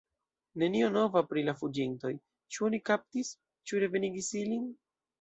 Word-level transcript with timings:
Nenio 0.63 0.87
nova 0.95 1.23
pri 1.33 1.43
la 1.51 1.55
fuĝintoj: 1.59 2.13
ĉu 2.57 2.67
oni 2.71 2.83
kaptis, 2.91 3.33
ĉu 3.69 3.87
revenigis 3.89 4.37
ilin? 4.45 4.71